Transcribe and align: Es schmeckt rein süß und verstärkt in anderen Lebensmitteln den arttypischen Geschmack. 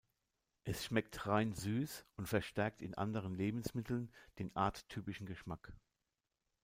Es 0.63 0.83
schmeckt 0.83 1.27
rein 1.27 1.53
süß 1.53 2.07
und 2.17 2.25
verstärkt 2.27 2.81
in 2.81 2.95
anderen 2.95 3.35
Lebensmitteln 3.35 4.09
den 4.39 4.49
arttypischen 4.55 5.27
Geschmack. 5.27 5.73